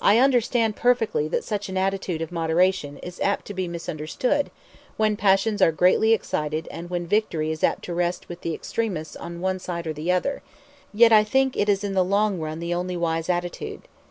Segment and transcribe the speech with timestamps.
[0.00, 4.50] I understand perfectly that such an attitude of moderation is apt to be misunderstood
[4.96, 9.14] when passions are greatly excited and when victory is apt to rest with the extremists
[9.14, 10.40] on one side or the other;
[10.94, 13.82] yet I think it is in the long run the only wise attitude.